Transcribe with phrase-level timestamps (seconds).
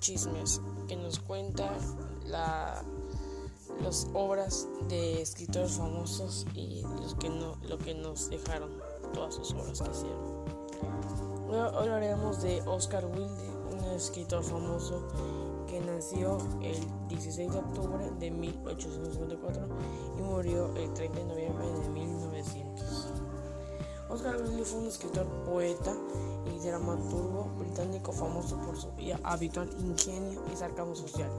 [0.00, 1.70] chismes que nos cuenta
[2.26, 2.82] la,
[3.82, 8.70] las obras de escritores famosos y los que no, lo que nos dejaron,
[9.12, 10.48] todas sus obras que hicieron.
[11.48, 15.08] Hoy hablaremos de Oscar Wilde, un escritor famoso
[15.66, 16.76] que nació el
[17.08, 19.68] 16 de octubre de 1854
[20.18, 22.07] y murió el 30 de noviembre de 1900.
[24.08, 25.94] Oscar Wilde fue un escritor, poeta
[26.46, 28.88] y dramaturgo británico famoso por su
[29.22, 31.30] habitual ingenio y sarcasmo social.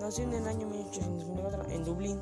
[0.00, 2.20] Nació en el año 1854 en Dublín,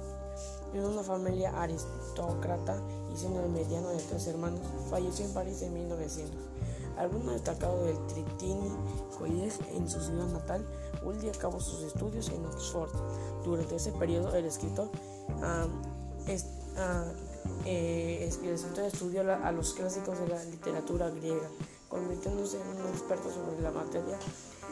[0.75, 2.83] en una familia aristócrata
[3.13, 4.61] y siendo el mediano de tres hermanos.
[4.91, 6.37] Falleció en París en 1900.
[6.99, 8.57] Alguno destacado del Trinity
[9.17, 10.67] College en su ciudad natal,
[11.05, 12.91] Wilde acabó sus estudios en Oxford.
[13.45, 14.91] Durante ese periodo, el escritor
[17.65, 21.49] eh, estudió a los clásicos de la literatura griega,
[21.89, 24.19] convirtiéndose en un experto sobre la materia,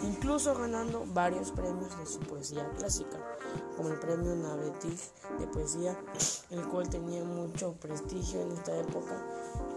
[0.02, 3.18] incluso ganando varios premios de su poesía clásica,
[3.76, 4.98] como el premio Navetig
[5.38, 5.96] de poesía,
[6.50, 9.22] el cual tenía mucho prestigio en esta época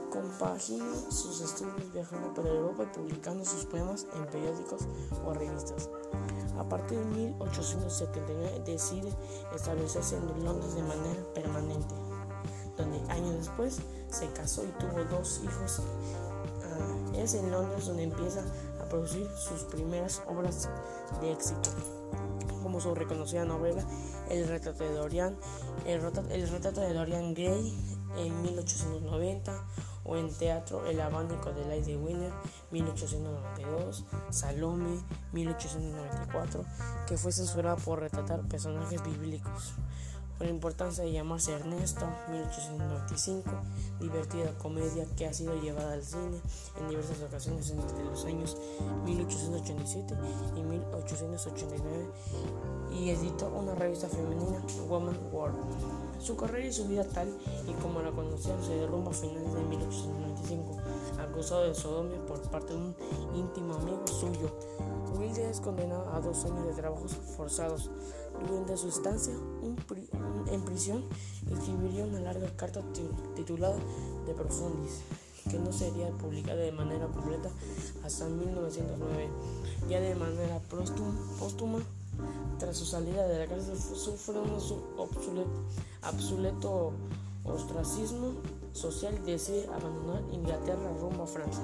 [0.09, 4.81] Compagina sus estudios viajando por Europa y publicando sus poemas en periódicos
[5.23, 5.87] o revistas.
[6.57, 9.13] A partir de 1879 decide
[9.53, 11.93] establecerse en Londres de manera permanente,
[12.79, 15.81] donde años después se casó y tuvo dos hijos.
[16.63, 18.43] Ah, es en Londres donde empieza
[18.81, 20.69] a producir sus primeras obras
[21.21, 21.69] de éxito,
[22.63, 23.83] como su reconocida novela
[24.29, 25.37] El retrato de Dorian,
[25.85, 29.65] el, el retrato de Dorian Gray en 1890
[30.05, 32.31] o en teatro El abanico de Lady Winner
[32.71, 35.01] 1892, Salome
[35.33, 36.65] 1894,
[37.07, 39.73] que fue censurada por retratar personajes bíblicos.
[40.39, 43.51] Por la importancia de llamarse Ernesto 1895,
[43.99, 46.39] divertida comedia que ha sido llevada al cine
[46.79, 48.55] en diversas ocasiones entre los años
[49.03, 50.15] 1887
[50.55, 52.09] y 1889
[52.93, 56.08] y editó una revista femenina, Woman World.
[56.19, 57.29] Su carrera y su vida tal
[57.67, 60.77] y como la conocían se derrumba a finales de 1895,
[61.19, 62.95] acusado de sodomia por parte de un
[63.35, 64.51] íntimo amigo suyo.
[65.17, 67.89] Wilde es condenado a dos años de trabajos forzados.
[68.47, 69.33] Durante su estancia
[70.51, 71.03] en prisión,
[71.51, 72.81] escribiría una larga carta
[73.35, 73.77] titulada
[74.25, 75.01] De Profundis,
[75.49, 77.49] que no sería publicada de manera completa
[78.03, 79.29] hasta 1909.
[79.89, 80.59] Ya de manera
[81.39, 81.81] póstuma,
[82.57, 84.49] tras su salida de la cárcel sufre un
[86.01, 86.93] absoluto
[87.43, 88.33] ostracismo
[88.73, 91.63] social y decide abandonar Inglaterra rumbo a Francia,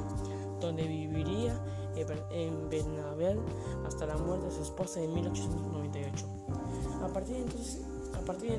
[0.59, 1.59] donde viviría
[2.31, 3.39] en Bernabel
[3.85, 6.25] hasta la muerte de su esposa en 1898.
[7.03, 7.81] A partir de entonces,
[8.13, 8.55] a partir de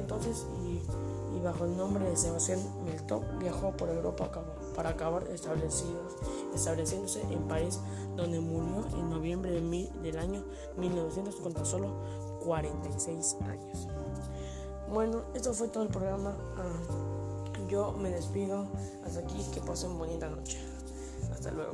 [0.64, 4.30] y, bajo el nombre de Sebastián Milton viajó por Europa
[4.74, 5.24] para acabar
[6.56, 7.80] estableciéndose en París,
[8.16, 10.44] donde murió en noviembre del año
[10.76, 11.92] 1900 con solo
[12.44, 13.88] 46 años.
[14.92, 16.36] Bueno, esto fue todo el programa.
[16.56, 18.66] Ah, yo me despido.
[19.04, 19.44] Hasta aquí.
[19.52, 20.58] Que pasen bonita noche.
[21.32, 21.72] Hasta luego.